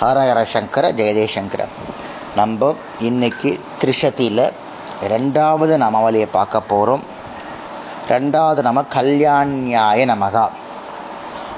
[0.00, 1.64] ஹரஹர சங்கர ஜெயதேசங்கர
[2.36, 4.52] நம்ம இன்னைக்கு திரிஷதியில்
[5.08, 7.02] ரெண்டாவது நமவழியை பார்க்க போகிறோம்
[8.08, 10.48] ரெண்டாவது நம கல்யாண்யாய நமகா.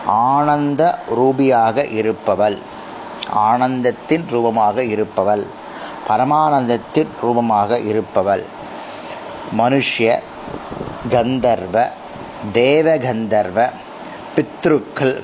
[0.06, 2.58] ஆனந்த ரூபியாக இருப்பவள்.
[3.36, 5.46] ஆனந்தத்தின் ரூபமாக இருப்பவள்.
[6.08, 8.44] பரமானந்தத்தின் ரூபமாக இருப்பவள்.
[9.58, 10.18] மனுஷ்ய
[11.10, 11.90] கந்தர்வ
[12.52, 13.70] தேவகந்தர்வ
[14.36, 15.22] பித்ருக்கள்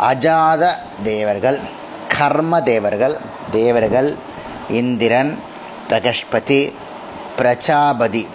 [0.00, 1.60] அஜாத தேவர்கள்.
[2.18, 3.16] கர்ம தேவர்கள்
[3.50, 4.16] தேவர்கள்
[4.70, 5.38] இந்திரன்
[5.88, 6.72] பிரகஷ்பதி
[7.36, 8.26] பிரஜாபதி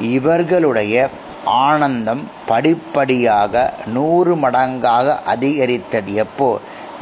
[0.00, 1.08] இவர்களுடைய
[1.44, 6.14] ஆனந்தம் படிப்படியாக நூறு மடங்காக அதிகரித்தது.
[6.14, 6.60] எப்போ?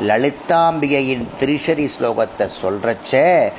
[0.08, 3.52] லலிதாம்பிகையின் திரிசரி ஸ்லோகத்தை சொல்றச்சே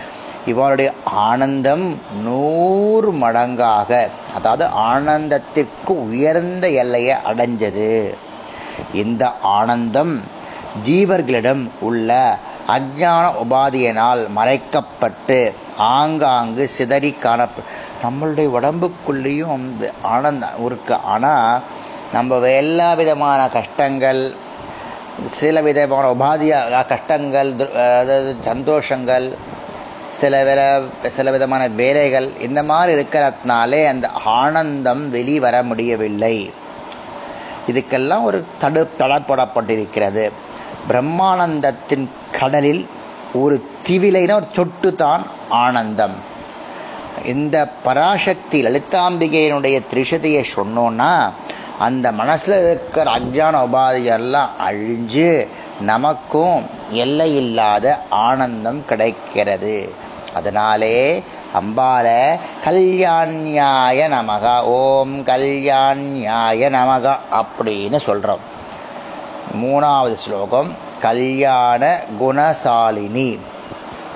[0.46, 8.14] இவருடைய ஆனந்தம் நூறு மடங்காக அதாவது ஆனந்தத்திற்கு உயர்ந்த எல்லையை அடைஞ்சது.
[8.94, 10.22] இந்த ஆனந்தம்
[10.84, 12.38] ஜீவர்களிடம் உள்ள
[12.76, 15.40] அஜான உபாதியினால் மறைக்கப்பட்டு
[15.78, 17.66] ஆங்காங்கு சிதறி காணப்ப
[18.04, 20.96] நம்மளுடைய உடம்புக்குள்ளேயும் அந்த ஆனந்தம் இருக்கு.
[21.14, 21.62] ஆனால்
[22.14, 24.22] நம்ம எல்லா விதமான கஷ்டங்கள்
[25.40, 27.52] சில விதமான உபாதியாக கஷ்டங்கள்
[28.00, 29.28] அதாவது சந்தோஷங்கள்
[30.20, 30.62] சில வித
[31.18, 34.08] சில விதமான வேலைகள் இந்த மாதிரி இருக்கிறதுனாலே அந்த
[34.42, 36.36] ஆனந்தம் வெளிவர முடியவில்லை.
[37.72, 40.26] இதுக்கெல்லாம் ஒரு தடு தளப்படப்பட்டிருக்கிறது
[40.90, 42.06] பிரம்மானந்தத்தின்
[42.40, 42.84] கடலில்
[43.42, 43.56] ஒரு
[43.88, 45.24] திவிலைனா ஒரு சொட்டு தான்
[45.64, 46.16] ஆனந்தம்.
[47.34, 51.12] இந்த பராசக்தி லலிதாம்பிகையினுடைய திரிஷதையை சொன்னோன்னா
[51.80, 55.30] அந்த மனசில் இருக்கிற அஜான உபாதியெல்லாம் அழிஞ்சு
[55.92, 56.58] நமக்கும்
[57.04, 59.78] எல்லை இல்லாத ஆனந்தம் கிடைக்கிறது.
[60.36, 60.98] அதனாலே
[61.60, 62.08] அம்பால
[62.66, 68.44] கல்யாண்யாய நமகா ஓம் கல்யாண்யாய நமகா அப்படின்னு சொல்கிறோம்
[69.62, 70.72] மூணாவது ஸ்லோகம்
[71.06, 71.84] கல்யாண
[72.22, 73.30] குணசாலினி.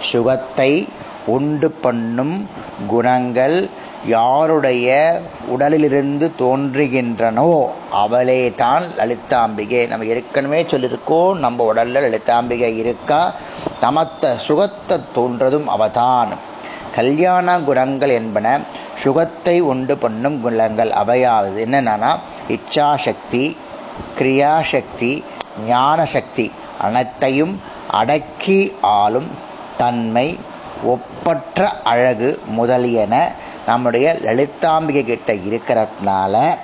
[0.09, 0.71] சுகத்தை
[1.35, 2.35] உண்டு பண்ணும்
[2.87, 3.57] குணங்கள்
[4.15, 4.87] யாருடைய
[5.53, 7.49] உடலிலிருந்து தோன்றுகின்றனோ
[8.01, 9.81] அவளே தான் லலிதாம்பிகை.
[9.91, 13.21] நம்ம ஏற்கனவே சொல்லியிருக்கோம் நம்ம உடல்ல லலிதாம்பிகை இருக்கா?
[13.81, 16.31] தமத்த சுகத்தை தோன்றதும் அவதான்.
[16.97, 18.47] கல்யாண குணங்கள் என்பன
[19.03, 20.93] சுகத்தை உண்டு பண்ணும் குணங்கள்.
[21.01, 22.11] அவையாவது என்னென்னா
[22.55, 23.43] இச்சாசக்தி
[24.19, 25.11] கிரியாசக்தி
[25.67, 26.47] ஞான சக்தி
[26.81, 27.61] அனைத்தையும்
[27.91, 29.27] அடக்கி ஆளும்
[29.77, 30.39] தன்மை
[30.83, 33.33] ஒப்பற்ற அழகு முதலியன
[33.65, 36.57] நம்முடைய லலிதாம்பிகை கிட்ட இருக்கிறதுனால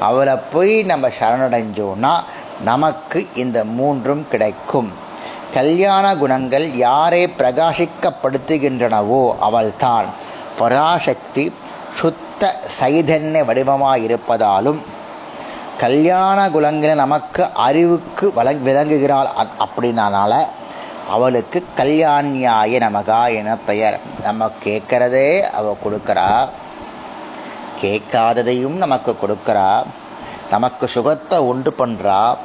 [0.00, 2.20] அவளை போய் நம்ம சரணடைஞ்சோன்னா
[2.64, 4.92] நமக்கு இந்த மூன்றும் கிடைக்கும்.
[5.54, 10.06] கல்யாண குணங்கள் யாரை பிரகாசிக்கப்படுத்துகின்றனவோ அவள்தான்.
[10.58, 11.52] பராசக்தி
[11.94, 14.82] சுத்த சைதன்ய வடிவமாக இருப்பதாலும்
[15.78, 19.28] கல்யாண குலங்கின நமக்கு அறிவுக்கு வழங் விளங்குகிறாள்
[19.58, 20.46] அப்படின்னால
[21.10, 24.00] அவளுக்கு கல்யாணியாய நமகா என பெயர்.
[24.22, 26.48] நம்ம கேட்கறதே அவ கொடுக்கறா.
[27.82, 29.82] கேட்காததையும் நமக்கு கொடுக்கறா.
[30.50, 32.36] நமக்கு சுகத்தை உண்டு பண்றா.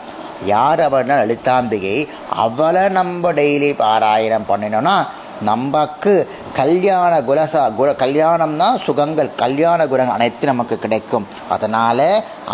[0.45, 2.07] யார் அவன லலிதாம்பிகை?
[2.29, 5.07] அவளை நம்ம டெய்லி பாராயணம் பண்ணினோம்னா
[5.41, 6.29] நமக்கு
[6.59, 11.25] கல்யாண குலசா குல கல்யாணம்னா சுகங்கள் கல்யாண குணங்கள் அனைத்து நமக்கு கிடைக்கும்.
[11.55, 11.99] அதனால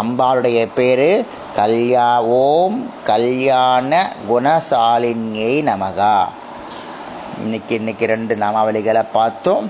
[0.02, 1.09] அம்பாளுடைய பேரு
[1.56, 2.08] கல்யா
[2.40, 2.78] ஓம்
[3.12, 3.91] கல்யாண
[4.30, 6.16] குணசாலினியை நமகா.
[7.44, 9.68] இன்னைக்கு இன்னைக்கு ரெண்டு நாமாவளிகளை பார்த்தோம்.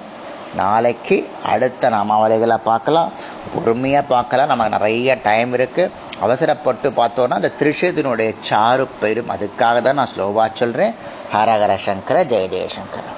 [0.62, 1.18] நாளைக்கு
[1.54, 3.12] அடுத்த நாமாவளிகளை பார்க்கலாம்.
[3.54, 4.52] பொறுமையாக பார்க்கலாம்.
[4.54, 5.94] நமக்கு நிறைய டைம் இருக்குது
[6.26, 9.32] அவசரப்பட்டு பார்த்தோன்னா அந்த திரிஷத்தினுடைய சாறு பெரும்.
[9.36, 10.96] அதுக்காக தான் நான் ஸ்லோவாக சொல்கிறேன்
[11.36, 13.17] ஹரஹர சங்கர ஜெய ஜெயசங்கர்